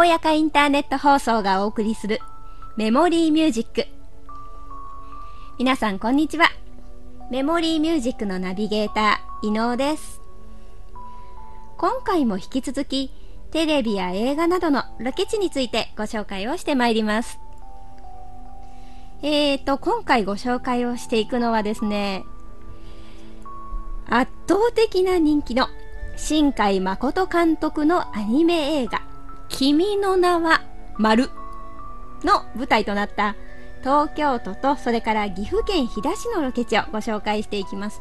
[0.00, 2.20] おやかインターネット放送がお送りする
[2.78, 3.86] メモリーミュージック。
[5.58, 6.48] 皆さんこんにちは。
[7.30, 10.22] メモリーミュージックのナビゲーター、伊能です。
[11.76, 13.10] 今回も引き続き、
[13.50, 17.38] テレビや映画などのロケ地についてご紹介をしてまいります。
[19.20, 22.24] えーと、今回ご紹介をしていくのはですね、
[24.08, 25.68] 圧倒的な人気の
[26.16, 29.09] 新海誠監督のアニメ映画、
[29.50, 30.62] 君の名は
[30.96, 31.28] 丸
[32.24, 33.36] の舞台となった
[33.80, 38.00] 東京都とそれから岐阜県飛騨市のロケ地をご紹介していきます。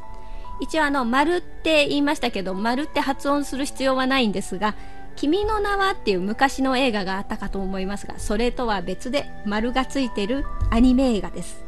[0.62, 4.76] 一応あの、丸って言いましたけど、丸って発音する必要はないんですが、
[5.16, 11.63] 君の名はっていう昔の映画があったかと思いますが、それとは別で丸がついてるアニメ映画です。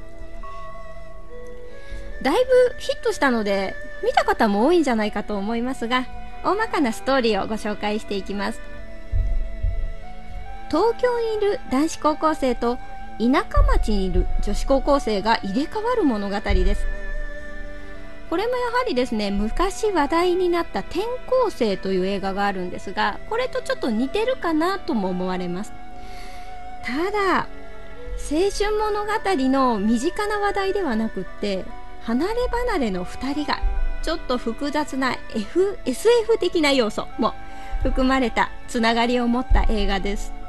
[2.22, 6.05] だいぶヒットしたので、見た方も多いんじゃないかと思いますが、
[6.44, 8.70] 大まかなストーリーをご紹介していきます。
[10.72, 12.77] 東京にいる男子高校生と
[13.19, 16.86] 田舎町にいる女子高校生が入れ替わる物語です。
[18.30, 25.73] これもやはりですね、昔話題になった転校生という映画があるんですが、これとちょっと似てるかなとも思われます。
[26.86, 29.11] ただ、青春物語
[29.49, 31.66] の身近な話題ではなくって、
[32.03, 32.33] 離れ
[32.67, 33.59] 離れの2人が
[34.03, 37.33] ちょっと複雑な F SF 的な要素も
[37.83, 40.41] 含まれたつながりを持った映画です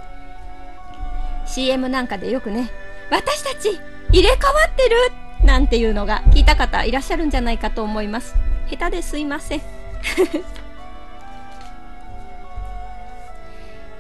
[1.46, 2.70] CM なんかでよくね
[3.10, 4.96] 私たち入れ替わってる
[5.44, 8.34] なんていうのが聞いた方いらっしゃるんじゃないかと思います。
[8.70, 9.62] 下手ですいません。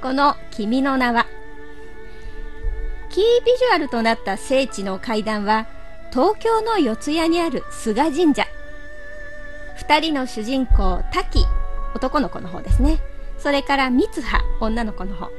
[0.00, 1.26] この「君の名は」
[3.10, 5.66] キービジュアルとなった聖地の階段は
[6.12, 8.46] 東京の四谷にある菅神社。
[9.76, 11.44] 二人の主人公、滝、
[11.94, 13.00] 男の子の方ですね。
[13.38, 15.30] それから三葉、女の子の方。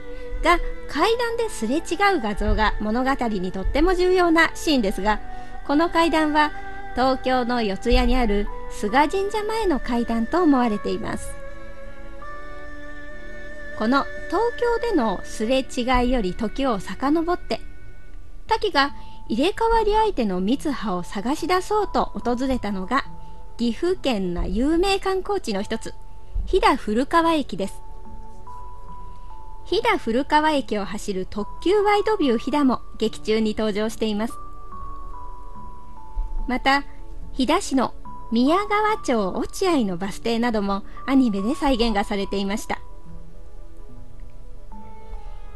[0.44, 1.80] が階段ですれ違
[2.16, 5.20] う画像が物語にとっても重要なシーンですが、
[5.66, 6.52] この階段は
[6.94, 11.34] 東京の四谷にある菅神社前の階段と思われています。
[13.80, 17.60] この東京でのすれ違いより時を遡って、
[18.48, 18.94] 滝が
[19.30, 23.06] 入れ替わり相手の三葉を探し出そうと訪れたのが
[23.58, 25.94] 岐阜県の有名観光地の一つ
[26.46, 27.83] 飛騨古川駅です
[29.66, 34.34] 飛騨古川駅を走る特急ワイドビュー飛騨も劇中に登場しています。
[36.48, 36.84] また
[37.32, 37.94] 飛騨市の
[38.32, 42.80] 宮川町落合のバス停などもアニメで再現がされていました。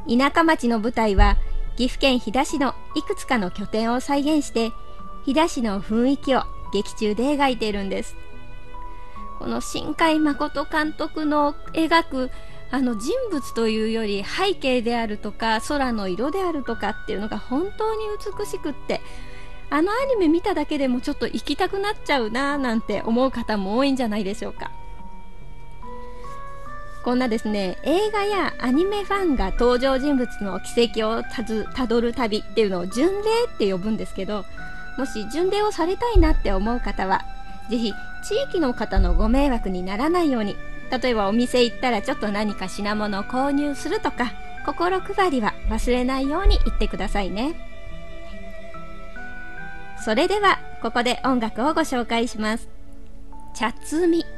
[0.08, 1.38] 田舎町の舞台は
[1.76, 4.72] 岐阜県飛騨市のいくつかの拠点を再現して
[5.26, 8.16] 飛騨市の雰囲気を劇中で描いているんです。
[9.38, 12.32] この新海誠監督の描く
[12.70, 18.02] あの人物というより背景であるとか空の色であるとかっていうのが本当に
[18.40, 19.02] 美しくって
[19.70, 24.72] あのアニメ見ただけでもちょっと行きたくなっちゃうなーなんて思う方も多いんじゃないでしょうか。
[27.04, 31.24] こんなですね映画やアニメファンが登場人物の軌跡を
[31.74, 33.14] たどる旅っていうのを巡礼
[33.46, 34.44] って呼ぶんですけど
[34.98, 37.22] もし巡礼をされたいなって思う方は、
[37.70, 40.58] ぜひ地域の方のご迷惑にならないように、
[40.92, 44.34] 例えばお店行ったらちょっと何か品物を購入するとか、
[44.66, 47.56] 心配りは忘れないように言ってくださいね。
[50.04, 52.70] それでは、ここで音楽をご紹介します。
[53.54, 54.37] 茶摘み。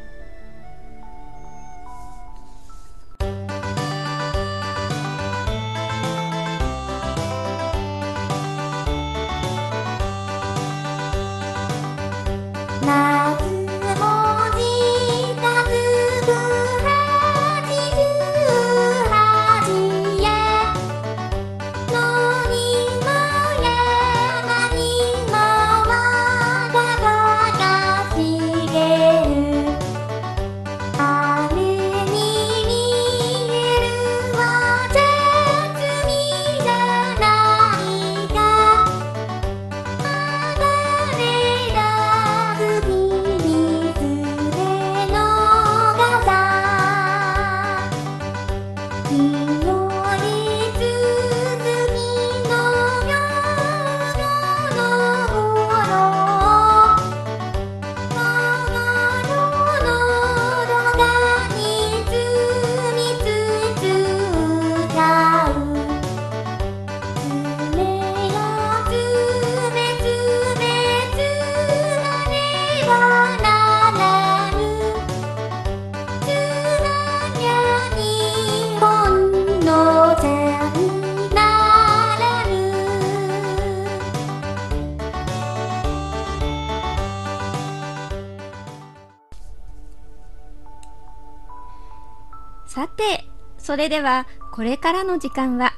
[93.69, 95.75] それではこれからの時間は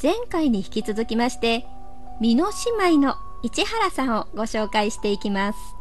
[0.00, 1.66] 前回に引き続きまして
[2.20, 5.77] 美濃姉妹の市原さんをご紹介していきます。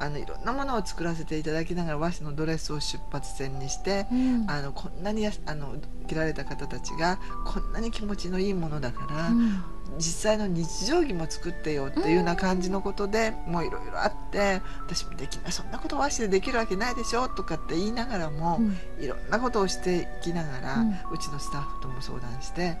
[0.00, 4.46] あのいろんなものを作らせていただきながら和紙のドレスを出発点にして、うん。
[4.48, 5.74] あのこんなにやあの
[6.06, 9.62] 着られた方たちがこんなに気持ちのいいものだから、うん。
[9.96, 19.04] 実際の日常着も作ってよっていうような感じのことで、もういろいろあって私もできないそんなこと和紙でできるわけないでしょとかって言いながらも、うん。
[19.04, 22.76] いろんなことをしていきながら、ううんちのスタッフとも相談して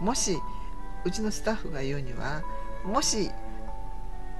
[0.00, 0.36] もし
[1.04, 2.42] うちのスタッフが言うには
[2.84, 3.30] もし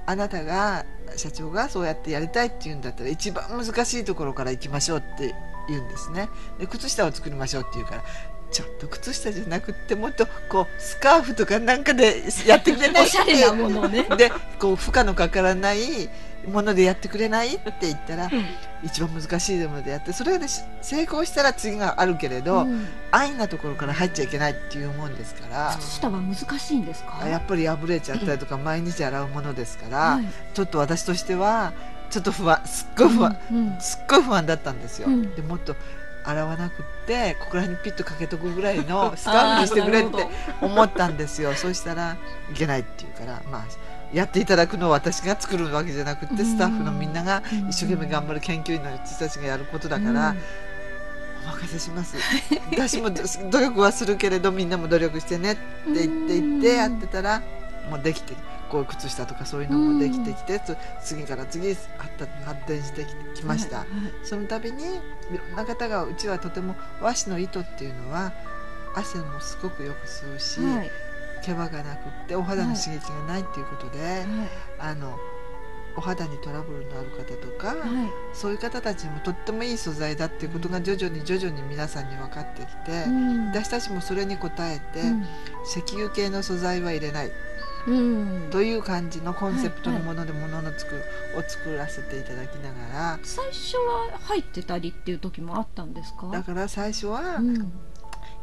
[0.07, 0.85] あなたが
[1.17, 5.35] 社長がそうやってやりたいって言うんだったら一番難しいところから行きましょうって
[5.67, 6.29] 言うんですね。
[6.57, 8.03] で靴下を作りましょうって言うから
[8.49, 14.07] ちょっと靴下じゃなくってもっとこうスカーフとかなんかでやってくれないおしゃれなものをね。
[14.17, 16.09] でこう負荷のかからない
[16.47, 17.55] ものでやってくれない？
[17.55, 18.29] って言ったら、
[18.83, 22.87] 一番難しいものでやってそれでし成功したら次があるけれど、うん。
[23.11, 27.27] 安易なところから入っちゃいけないっていうもんですから靴下は難しいんですか？
[27.27, 31.73] やっぱり破れちゃったりとか毎日洗うものですから、はいちょっと私としては
[32.09, 33.37] ちょっと不安すっごい不安、
[33.79, 35.35] すっごい不安だったんですよ、うん。
[35.35, 35.75] でもっと
[36.25, 40.27] 洗わなくってここら辺にピッとかけとくぐらいの スカーフにしてくれって
[40.61, 41.53] 思ったんですよ。
[41.55, 42.17] そしたら
[42.51, 43.65] いけないっていうからまあ
[44.13, 47.69] やっていただくのを私が作るわけじゃなくってスタッフのみんながうん。
[47.69, 50.35] 一生懸命頑張る研究員の人たちがやることだから、
[51.45, 52.15] お任せします。
[52.71, 55.61] 私も努力はするけれどみんなも努力してねって
[55.93, 57.41] 言って言ってやってたら
[57.89, 58.33] もうできて
[58.69, 61.75] こう靴下とかそういうのもできてきて、つ次から次へ
[62.45, 63.87] 発展してききました、はい。
[64.23, 64.87] その度にい
[65.49, 68.31] ろんな方がうちはとても和紙の糸っていうのは
[68.95, 70.91] 汗もすごくよく吸うし、はい
[71.45, 74.25] 毛羽がなくってお肌の刺激がないっていうことで、はい。
[74.79, 75.17] あの
[75.95, 77.77] お肌にトラブルのある方とか、はい。
[78.31, 83.47] そういう方たちにもとってもいい素材だっていうことが徐々に徐々に皆さんに分かってきて、うん。
[83.47, 85.01] 私たちもそれに応えて、
[85.65, 87.31] 石油系の素材は入れない。
[87.87, 88.49] うん。
[88.51, 91.01] という感じのコンセプトのものでものの作る
[91.35, 93.19] を作らせていただきながら。
[93.23, 96.27] 最初は入ってたりっていう時もあったんですか？
[96.31, 97.71] だから最初はうん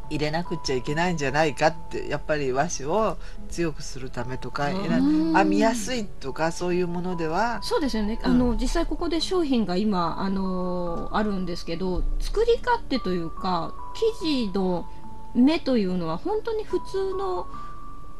[0.09, 3.17] 入れなくっちゃいけないんじゃないかってやっぱり和紙を
[3.49, 5.33] 強くするためとかうん。
[5.33, 8.31] 編みやすいとかそういうものではそうですよね、うん。
[8.31, 13.73] あの実際ここで商品が今、あのあるんですけど作り勝手というか
[14.21, 14.87] 生地の
[15.33, 17.47] 目というのは本当に普通の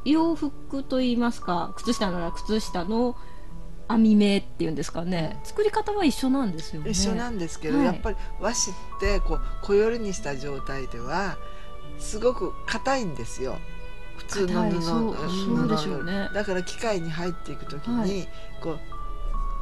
[0.03, 3.15] 洋服といいますか靴下なら靴下の
[3.89, 5.39] 編み目っていうんですかね。
[5.43, 6.91] 作り方は一緒なんですよね。
[6.91, 7.85] 一緒なんですけど、はい。
[7.85, 11.37] やっぱり和紙ってこう小よりにした状態では
[11.99, 13.57] すごく硬いんですよ。
[14.17, 15.67] 普通の布。
[15.67, 16.29] でしょうね。
[16.33, 18.27] だから機械に入っていく時に、はい。
[18.61, 18.79] こう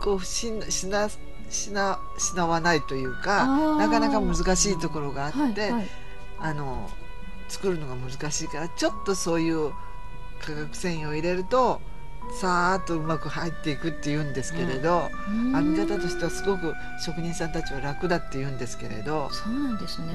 [0.01, 1.09] こうしんしな
[1.49, 3.77] しなしなわないというあかー。
[3.77, 5.87] なかなか難しいところがあって、はいはい。
[6.39, 6.89] あの
[7.49, 9.71] 作るのが難しいからちょっとそういう
[10.41, 11.81] 化学繊維を入れると
[12.39, 15.51] さーっとうまく入っていくっていうんですけれど、うん。
[15.53, 20.07] 編み方としてはすごく職人さんたちは楽だって言うんですけれど、そうなんですね、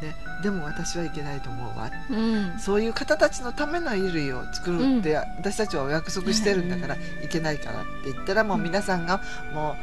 [0.00, 2.58] ででも私はいけないと思うわうん。
[2.58, 9.22] そういう方たちのための衣類を作るって、私たちはお約束してるんだからいけないからって言ったらもう皆さんが
[9.54, 9.76] も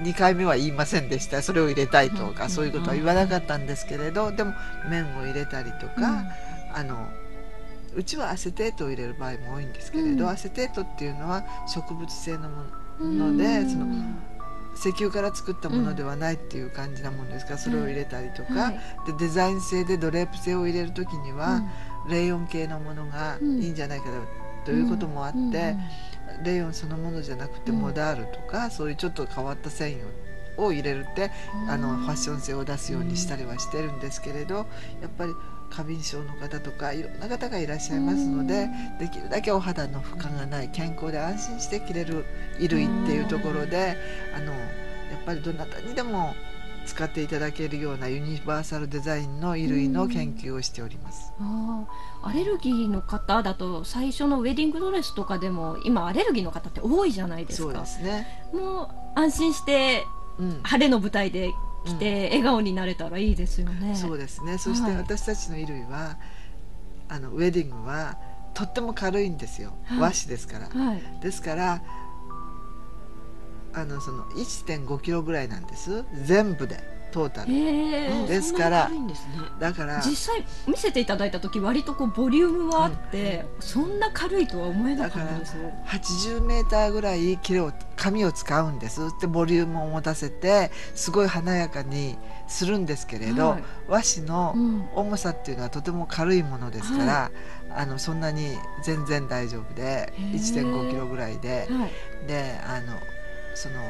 [0.00, 1.42] う2回目は言いませんでした。
[1.42, 2.50] それを入れたいとか、うん。
[2.50, 4.54] そういうことは言わなかったんですけれどでも
[4.88, 6.24] 麺を入れたりとか、
[6.72, 7.08] あの
[7.94, 10.30] うちはアセテートを入れる場合も多いんですけれど、うん。
[10.30, 12.62] アセテートっていうのは植物性のも
[13.00, 13.70] うんので、うん。
[13.70, 13.86] その
[14.76, 17.52] 石油から作ったものではないっていう感じなもんですか？
[17.52, 18.80] ら、それを入れたりとか、はい。
[19.06, 21.62] でデザイン性でドレープ性を入れる時には、
[22.08, 24.06] レイヨン系のものがいいんじゃないか
[24.64, 25.78] ということもあって、うんうん
[26.44, 27.78] レイヨンそのものじゃなくてうん。
[27.78, 30.28] モダールとか、そういうちょっと変わった繊維を
[30.66, 31.30] を入れるって
[31.68, 34.66] あのファッション性を出すようにしたりはしてるんですけれど
[35.00, 35.32] やっぱり
[35.70, 42.24] 過敏症の方とかいろんな方がいらっしゃいますのでできるだけお肌の負荷がない健康で安心して着れる
[42.58, 43.96] 衣類っていうところで
[44.34, 44.58] あのや
[45.20, 46.34] っぱりどなたにでも
[46.86, 51.32] 使っていただけるようなユニバーサルデザインの衣類の研究をしております。
[51.38, 58.26] あーアレルギーの方だと最初のウェディングドレスとかでも今アレルギーの方って多いじゃないですそうかですね。
[58.54, 58.84] も
[59.16, 60.04] う安心して
[60.38, 60.60] うん。
[60.62, 61.52] 晴れの舞台で
[61.84, 64.58] 来て笑顔になれたらいいですよね、そうですね。
[64.58, 64.96] そしてはい。
[64.96, 66.18] 私たちの衣類は、
[67.08, 68.18] あのウェディングは
[68.54, 69.72] とっても軽いんですよ。
[69.84, 70.00] はい。
[70.00, 70.68] 和紙ですから。
[70.68, 71.02] はい。
[71.22, 71.82] ですから
[73.74, 76.04] あのその1.5キロぐらいなんです。
[76.24, 77.52] 全部でトータル。
[77.52, 78.96] へえですからね
[79.58, 89.00] だから実際見せていただいた時割とこうボリュームはあって、そんな軽いとは思えなかったです80メーターぐらい切れを紙を使うんです。
[89.20, 93.64] でボリュームを持たせてすごい華やかにするんですけれど、はい。
[93.88, 94.88] 和紙のうん。
[94.94, 97.30] 重さっていうのはとても軽いものですから、
[97.74, 100.32] あのそんなに全然大丈夫でへー。
[100.32, 101.68] 1 5キロぐらいで。
[101.70, 102.26] はい。
[102.26, 102.94] であの
[103.54, 103.80] その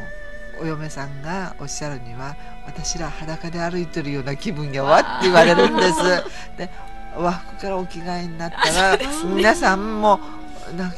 [0.60, 2.36] お嫁さんがおっしゃるには
[2.66, 5.98] 私ら裸で歩いてるような気分やわって言われるんです。
[6.56, 6.70] で
[7.16, 8.98] 和服からお着替えになったら、
[9.34, 10.20] 皆さんも
[10.76, 10.96] なんか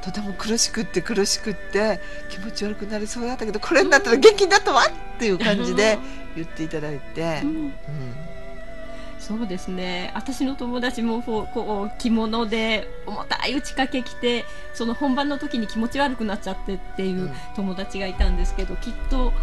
[0.00, 2.00] とても苦しくって苦しくって
[2.30, 5.98] 気持ち悪くなりそうだったけどこれになったら元気になったわっていう感じで
[6.36, 7.48] 言っていただいて、うん。
[7.48, 7.72] うん
[9.28, 10.10] そうですね。
[10.14, 17.32] 私の友達もこう着物で重たい打ち掛け着てその本番の時に気持ち悪くなっちゃってっていううん。
[17.54, 19.34] 友達がいたんですけど、きっと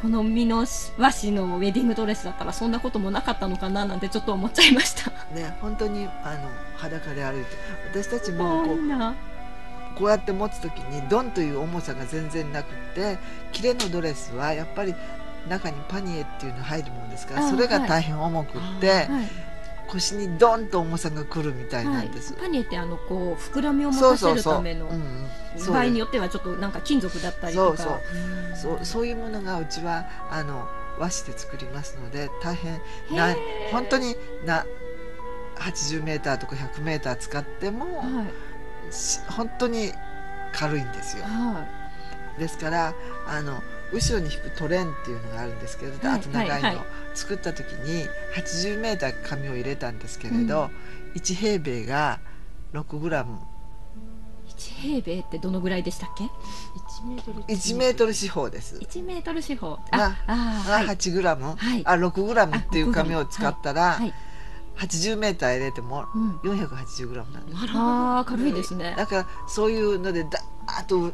[0.00, 0.66] この美濃
[0.98, 5.12] 和紙のウェディングドレスだったらそんなこともなかったのかななんてちょっと思っちゃいました。
[5.32, 7.50] ね本当にあの裸で歩いて
[7.92, 9.14] 私たちあもこうな
[9.94, 13.18] こうやって持つ時にドンという重さが全然なくって
[13.52, 14.94] キレのドレスはやっぱり
[15.48, 17.88] 中にパニエっていうの入るもんですからあそれがはい。
[17.88, 19.06] 大変重くって、はい。
[19.88, 22.32] 腰にドンと重さがくるみたいなはいんです。
[22.34, 24.34] パニエってあのこう膨らみを持たせ。
[24.34, 24.88] るための
[25.68, 27.76] 場合によってはちょっとなんか金属だったりとか。
[27.76, 27.86] そう
[28.56, 28.76] そう。
[28.76, 30.66] そうそういうものがうちはあの
[30.98, 32.80] 和紙で作りますので大変
[33.10, 33.34] な
[33.70, 34.64] 本当にな
[35.56, 38.94] 80メーターとか100メーター使っても、はい。
[38.94, 39.92] し本当に
[40.52, 41.24] 軽いんですよ。
[41.24, 41.66] は
[42.38, 42.94] ですから
[43.26, 46.86] あの後ろに引くトレンっていうのがあるんですけど、はいあと長いの、はいはい。
[47.14, 50.70] 作った時に80メーター紙を入れたんですけれど、
[51.14, 52.20] 1平米が
[52.72, 53.38] 6グラム。
[54.48, 58.76] い1平米ってどのぐらいでしたっけ？1メートル1メートル四方です。
[58.76, 59.76] 1メートル四方。
[59.76, 60.86] がああがはい。
[60.86, 61.82] 8グラム、はい。
[61.86, 64.12] あ6グラムっていう紙を使ったら、はい
[64.74, 66.36] 80メーター入れてもうん。
[66.38, 67.58] 480グラムなんです。
[67.74, 68.94] ああ軽いですね。
[68.96, 71.12] だからそういうのでだーっと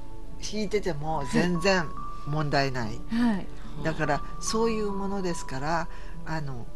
[0.53, 1.85] 引いてても全然
[2.29, 3.01] 問題ない。
[3.11, 3.47] はい。
[3.85, 5.89] だからそういうものですから
[6.27, 6.67] あの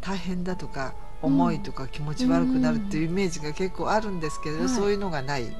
[0.00, 4.68] 大変だとか重いとか気持ち悪くなるっていうイメージが結構あるんですけれど、はい。
[4.68, 5.44] そういうのがない。
[5.44, 5.52] はい。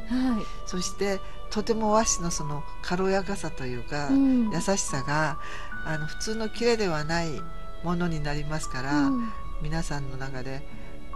[0.66, 1.18] そして
[1.50, 4.50] とても和紙のその軽やかさというか、うん。
[4.50, 5.38] 優しさが
[5.84, 7.30] あの普通の綺麗ではない
[7.82, 9.32] ものになりますから、うん。
[9.62, 10.68] 皆さんの中で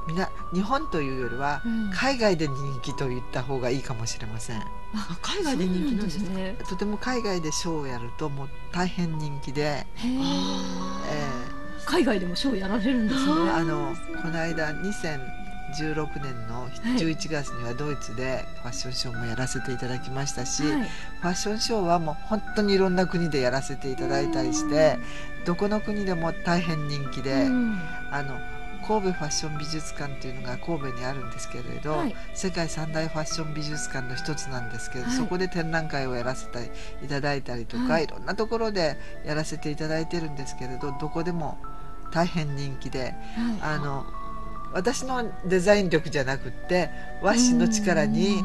[0.06, 1.90] みな日本というよりは、うん。
[1.92, 4.60] 海外で人気と言った方がいいかもしれません。
[4.60, 6.56] あ海外で人気なんですね。
[6.68, 11.60] とても海外でショーをやるともう大変人気で、へええ。
[11.84, 13.50] 海外でもショーやられるんですーね。
[13.50, 20.80] あのこの間2016年の11月にはドイツでファッションショーもやらせていただきましたし、はい。
[20.82, 24.98] ファッションショーはもう本当にいろんな国でやらせていただいたりして
[25.44, 27.80] どこの国でも大変人気で、うん。
[28.10, 28.38] あの
[28.86, 32.14] 神戸ファッション美術館っていうのが神戸にあるんですけれど、はい。
[32.34, 35.14] 世界三大ファッション美術館の一つなんですけど、はい。
[35.14, 36.70] そこで展覧会をやらせて
[37.04, 38.04] いただいたりとか、はい。
[38.04, 41.58] い、ろんなところでやらせていただいてるんですけれどどこでも
[42.12, 43.14] 大変人気ではい。
[43.60, 44.06] あの
[44.72, 46.90] 私のデザイン力じゃなくって
[47.22, 48.44] 和紙の力に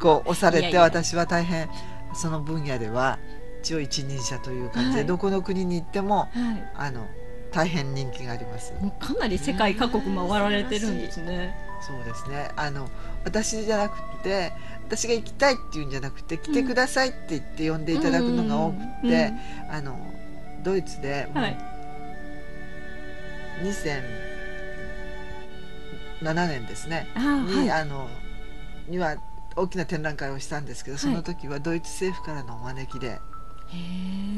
[0.00, 1.68] こう押されて私は大変
[2.14, 3.18] その分野では
[3.62, 5.06] 一応一人者という感じで、はい。
[5.06, 6.30] どこの国に行ってもはい。
[6.74, 7.06] あの
[7.52, 8.72] 大変人気があります。
[9.00, 11.54] かなり世界各国回られてるんですね。
[11.80, 12.50] そうですね。
[12.56, 12.88] あの
[13.24, 14.52] 私じゃなくて
[14.86, 19.10] 私が行きたいっていうんじゃなくて来てくださいって言って呼んでいただくのが多くうん。
[19.10, 19.32] て、
[19.70, 19.98] あの
[20.62, 21.56] ドイツでもうはい。
[23.62, 27.70] 2007年ですね、に,、はい。
[27.72, 28.08] あの
[28.88, 29.16] には
[29.56, 31.00] 大きな展覧会をしたんですけど、はい。
[31.00, 33.20] その時はドイツ政府からのお招きで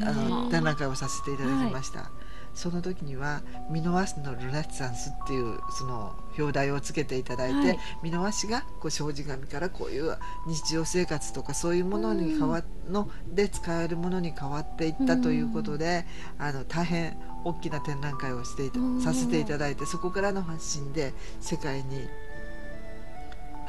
[0.03, 2.09] あの展覧会をさせていただきました。
[2.53, 7.79] その時には「ミノワスのルネッサンス」っていうその表題をつけていただいて、はい。
[8.03, 10.17] ミノワシがこう障子紙からこういう
[10.47, 16.05] 日常生活とかそういうものに変わので使えるものに変わっていったということで、
[16.37, 19.01] あの大変大きな展覧会をしていたうん。
[19.01, 22.07] させていただいてそこからの発信で世界に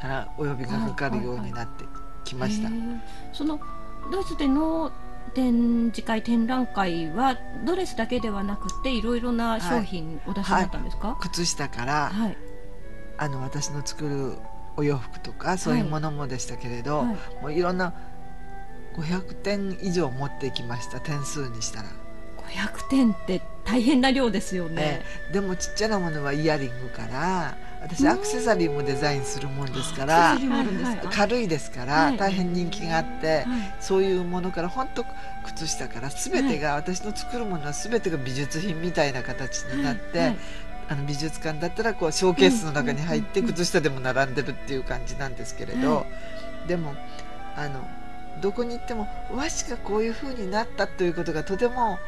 [0.01, 1.85] からお呼びがかかるようになって
[2.25, 2.67] きました。
[2.67, 2.99] へー。
[3.31, 3.59] その
[4.11, 4.91] ドイツでの
[5.33, 11.17] 展示会展覧会はドレスだけではなくていろいろな商品お出しになったんですか？
[11.21, 12.37] 靴下から、はい。
[13.17, 14.37] あの私の作る
[14.75, 17.07] お洋服とかそういうものもでしたけれど、はい。
[17.41, 17.93] もういろんな
[18.95, 21.89] 500点以上持ってきました点数にしたら、
[22.37, 24.75] 500点って大変な量ですよね。
[24.75, 25.05] ね。
[25.31, 30.37] でもちっちゃなものはイヤリングから私アクセサリーもデザインするもんですから
[31.11, 32.17] 軽いですから、はい。
[32.17, 33.45] 大変人気があって、はい。
[33.79, 35.05] そういうものから本当
[35.45, 40.37] 靴下から全てが、私の作るものは全てが美術品みたいな形になって、はい。
[40.89, 46.05] あの美術館だったらこうショーケースの中に入って靴下でも並んでるっていう感じなんですけれど、
[46.67, 46.93] でも
[47.55, 47.87] あの
[48.41, 51.99] どこに行っても和紙がこういう風になったということがとても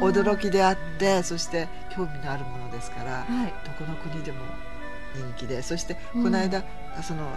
[0.00, 4.38] 驚きであってそして興味のあるものですから、はい、どこの国でも
[5.14, 6.58] 人気でそしてこの間、
[6.96, 7.28] うん、その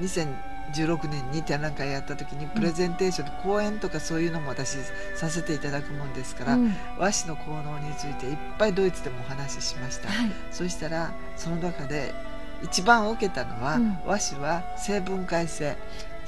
[0.00, 4.76] 2016年に展覧会やった時にプレゼンテーション、うん、講演とかそういうのも私
[5.16, 12.14] させていただくもんですから、うん、和紙の効能についていっぱいドイツでもお話ししました、はい、そしたらその中で
[12.62, 15.76] 一番受けたのは、和紙は成分解性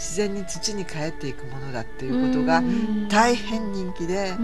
[0.01, 2.63] 自然に土に帰っていくものだっていうことが
[3.11, 4.35] 大変人気で、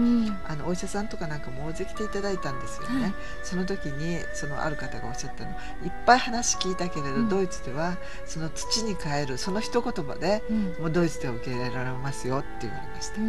[0.47, 5.49] あのお医者さんとかなんかも大勢来ていただいたんですよね、はい、その時にそのある方がおっしゃったの。
[5.83, 7.97] いっぱい話聞いたけれど、うん、ドイツでは
[8.27, 13.19] その土に帰るその一言葉で、うん、もうドイツで受け入れられますよって言われました。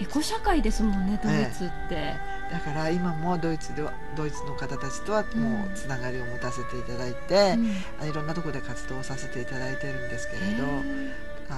[0.00, 2.16] エコ社会ですもんねドイツって、え
[2.50, 7.56] え、だから今もドイツではドイツの方たちとはもうつながりを持たせていただいて、
[8.02, 10.64] うん、いろんなところで活動させていただいてるんですけれど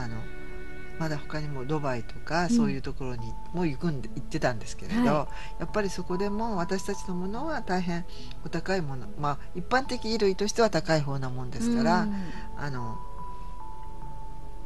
[0.01, 0.17] あの
[0.99, 5.29] まだ他にもドバイとかそういうところにも行くんで行ってたんですけれど、は
[5.59, 8.05] い、やっぱりそこでも私たちのものは大変
[8.45, 12.15] お高いものまあ一般的衣類としては高い方なもんですから、うん、
[12.59, 12.99] あの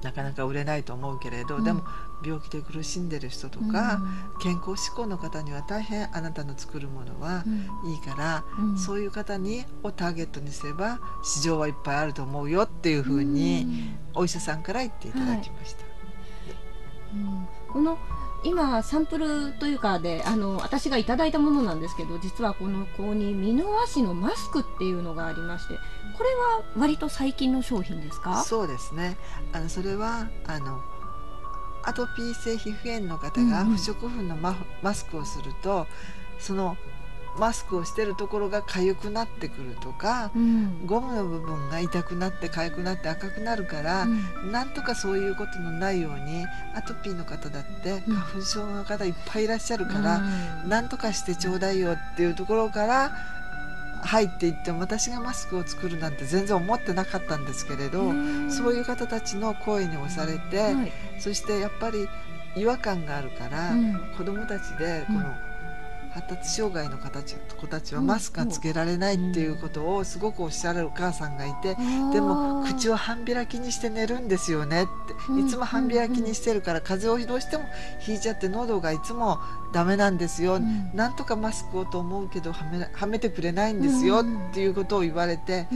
[0.04, 1.82] なかなか売れないと思うけれど、うん、でも
[2.22, 4.00] 病気で苦しんでる人とか、
[4.34, 7.42] うん、健康志向の方には大変あなたの作るものは
[7.86, 15.84] いいから、うん、そういう方にをターゲットにすれば市場はいっぱいあると思うよっていうふうにお医者さんから言っていただきました。
[15.84, 15.88] は
[17.68, 17.98] い、この
[18.44, 25.74] 今サンプルというかであの私がいただいたものなんですけど実はこの子に美濃和紙のマスクっていうのがありまして
[26.16, 28.42] これは割と最近の商品ですか？
[28.44, 29.16] そうですね。
[29.52, 30.80] あのそれはあの
[31.82, 35.86] アトピー性皮膚炎の方が不織布のマ,、マスクをすると
[36.38, 36.76] その
[37.38, 50.22] マスクをしてるところが痒くなってくるとか、うん、ゴムの部分が痛くなって痒くなって赤くなるから、うん、なんとかそういうことのないようにアトピーの方だって花粉症の方いっぱいいらっしゃるから、
[50.64, 53.12] うん、なんとかしてちょうだいよっていうところから
[54.02, 58.12] 入っていって私がマスクを作るなんて全然思ってなかったんですけれど
[58.50, 62.06] そういう方たちの声に押されて、はい、そしてやっぱり
[62.56, 65.34] 違和感があるから、うん、子どもたちでこの、
[66.14, 67.08] 発達障害の子
[67.66, 71.76] たちはマスクがつけられないっていうことをすごくおっしゃるお母さんがいて、
[72.12, 75.40] でも口を半開きにして寝るんですよねって。
[75.40, 77.64] いつも半開きにしてるから風邪をどうしても
[77.98, 79.40] ひいちゃって喉がいつも
[79.72, 85.66] ダメなんですよ、なんとかマスクをと思うけどはめはめてくれないんですよっていうことを言われて、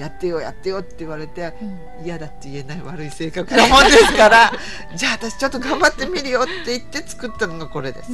[0.00, 4.52] やってよやってよって言われて、うん、嫌だって言えない悪い性格なもんですから
[4.96, 8.10] じゃあ私ちょっと頑張ってみるよって言って作ったのがこれです、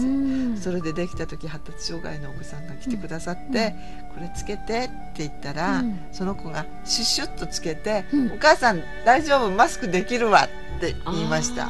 [0.60, 3.74] それでできた時発達障害のお子さんが来てくださって、
[4.14, 11.68] これつけてって言ったら、その子がシュッシュッとつけて、お母さん大丈夫マスクできるわって言いました。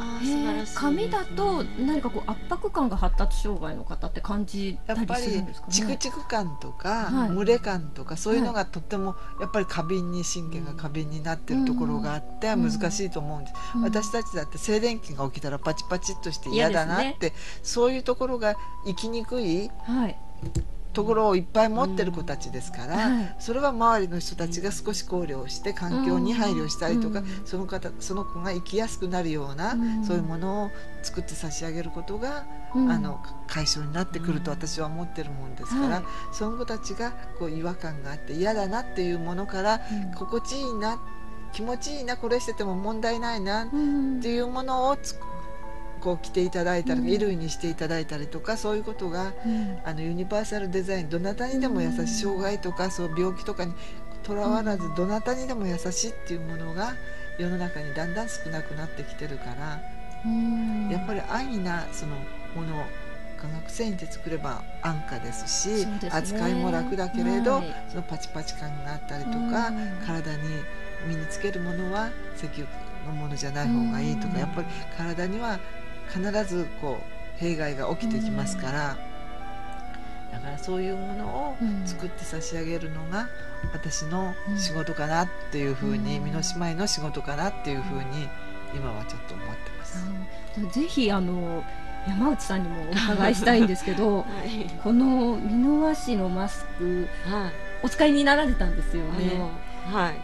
[0.75, 20.17] 紙だと何かこう圧迫感が発達障害の方って感じたりするんですか、ね、やっぱりチクチク感とか、はい、蒸れ感とかそういうのがとってもやっぱり過敏に神経が過敏になってるところがあって難しいと思うんです、うん、私たちだって静電気が起きたらパチパチっとして嫌だなって、ね、そういうところが生きにくい、はい
[20.97, 23.17] ところをいっぱい持ってる子たちですから、うん。
[23.19, 30.71] はい、それは周りの人たちが少し考慮して環境に配慮したりとか、うん、その方その子が生きやすくなるような、うん、そういうものを
[31.03, 39.81] 作って差し上げることが、あの解消になってくると私は思ってるもんですから、はい、その子たちがこう違和感があって嫌だなっていうものから、
[40.15, 40.99] 心地いいな
[41.53, 43.67] 気持ちいいなこれしてても問題ないなっ
[44.21, 45.21] ていうものを作
[45.97, 49.33] こう着ていただいたり、衣類にしていただいたりとかそういうことが、
[49.85, 53.73] あのユニバーサルデザインどなたにでも優しい障害とかそう病気とかに
[54.23, 56.95] とらわらずどなたにでも優しいっていうものが
[57.37, 59.81] 世の中にだんだん少なくなってきてるから、
[60.91, 62.15] やっぱり安易なその
[62.55, 62.85] もの
[63.37, 69.71] 化学繊維で作れば安価ですし、ね、扱いも楽だけれど、はい、そのパチパチ感があったりとか
[70.05, 70.39] 体に
[71.07, 72.67] 身につけるものは石油
[73.05, 75.59] のものじゃない方がいいとかやっぱり体には
[76.13, 78.97] 必ずこう弊害が起きてきますから、
[80.31, 83.27] だからそういうものを作って差し上げるのが
[83.73, 88.27] 私の仕事かなっていうふうに、身の姉妹の仕事かなっていうふうに
[88.75, 90.79] 今はちょっと思ってます。
[90.79, 91.63] ぜひあの
[92.07, 97.51] 山内さんにもお伺いしたいんですけど、 はい、この箕輪市のマスク、はい、
[97.83, 99.41] お使いになられたんですよね。
[99.91, 100.15] はい。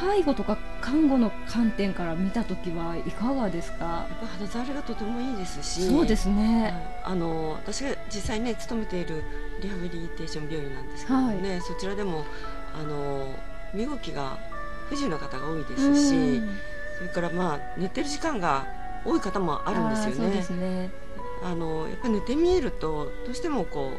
[0.00, 3.84] 介護とか看護の観点から見た時はいかがですか？
[3.84, 6.62] やっぱ肌触りがとてもいいですしそうですね、
[7.04, 9.22] はい、あの私が実際ね勤めている
[9.62, 12.24] リハビリテーション病院なんですけどね、はい、そちらでも
[12.74, 13.34] あの
[13.74, 14.38] 身動きが
[14.88, 16.42] 不自由な方が多いですし
[16.98, 18.66] それからまあ寝てる時間が
[19.04, 20.14] 多い方もあるんですよね。
[20.16, 20.90] そうですね。
[21.42, 23.92] あのやっぱり寝てみえるとどうしてもこ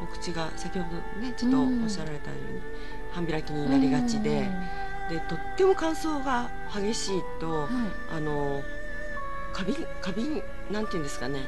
[0.00, 2.60] うお口が先ほどねちょっとおっしゃられたように
[3.12, 4.48] 半開きになりがちで、
[5.10, 7.68] でとっても乾燥が激しいと、はい。
[8.16, 8.62] あの
[9.52, 11.40] 過敏過敏なんていうんですかね。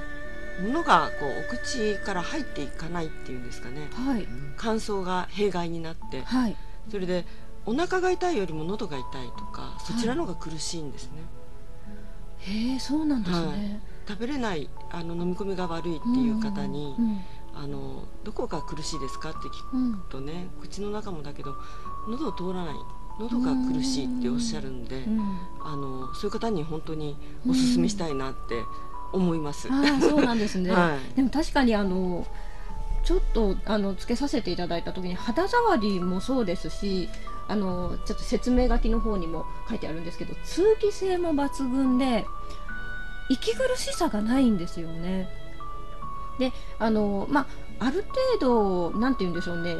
[0.62, 3.88] 物がこうお口から入っていかないっていうんですかね。
[3.92, 4.27] はい。
[4.57, 6.23] 乾燥が弊害になって。
[6.23, 6.57] はい。
[6.90, 7.25] それで
[7.66, 11.19] お腹が痛いよりも喉が痛いとかそちらの方が苦しいんですね、
[12.38, 17.21] へえそうなんですね、食べれないあの飲み込みが悪いっていう方に、うん
[17.59, 20.03] あのどこが苦しいですかって聞くうん。
[20.11, 21.57] とね口の中もだけど
[22.07, 22.75] 喉を通らない
[23.18, 25.38] 喉が苦しいっておっしゃるんで、うん。
[25.61, 28.62] あのそういう方に本当にお勧めしたいなって
[29.12, 29.68] 思います。
[29.70, 31.16] ああそうなんですね、 はい。
[31.16, 32.26] でも確かにあの
[33.05, 37.09] ちょっとあのつけさせていただいた時に肌触りもそうですし
[37.48, 42.26] あのちょっと説明書きの方にも書いてあるんですけど通気性も抜群で
[43.31, 45.29] 息苦しさがないんですよね。
[46.38, 47.42] であのま
[47.79, 48.05] あある
[48.38, 49.76] 程度なんて言うんでしょうね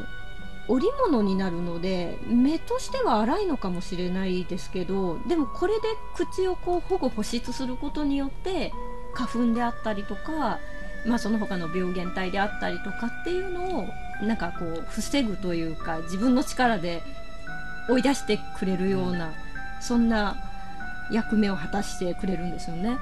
[0.69, 8.73] 織物になるので目としては粗いのかもしれないですけどでもこれで口をこう保護保湿することによって
[9.15, 10.59] 花粉であったりとか、
[11.07, 13.89] まあ、その他の病原体であったりとかっていうのを
[14.23, 17.03] なんかこう防ぐというか自分の力で
[17.89, 19.33] 追い出してくれるような、
[19.81, 20.37] そんな
[21.11, 22.99] 役目を果たしてくれるんですよね。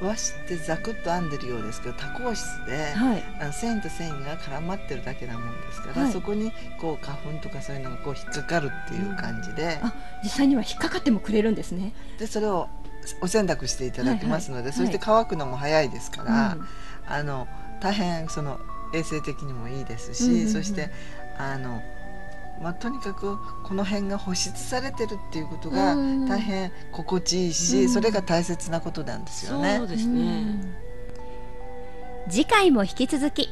[0.00, 6.12] 和紙ってザクッと編んでるようですけど多孔質で、はい、あの繊維と繊維が絡まってるだけなもんですから、はい。
[6.12, 11.92] そこにこう花粉とかそういうのがこう引っかかるっていう感じで、あ実際には引っかかってもくれるんですね。
[12.18, 12.68] でそれを
[13.20, 16.66] お洗濯していただきますので、はいはいそして乾くのも早いですから、うん。
[17.06, 17.48] あの
[17.80, 18.60] 大変その
[18.94, 20.52] 衛生的にもいいですし、うんうんうん。
[20.52, 20.90] そして
[21.38, 21.82] あの、
[22.62, 26.26] まあ、とにかくこの辺が保湿されてるっていうことがうん。
[26.26, 27.88] 大変心地いいし、うん。
[27.88, 29.76] それが大切なことなんですよね。
[29.78, 30.88] そうですね。
[32.28, 33.48] 次回も引き続き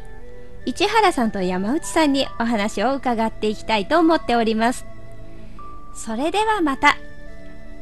[0.66, 4.84] 市原さんと山内さんにお話を伺っていきたいと思っております。
[5.94, 6.96] それではまた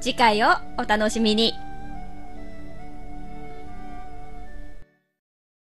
[0.00, 1.54] 次回をお楽しみに